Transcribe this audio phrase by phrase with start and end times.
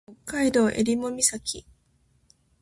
[0.25, 1.63] 北海道襟裳岬